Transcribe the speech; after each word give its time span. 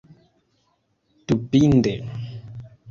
Dubinde. 1.27 1.93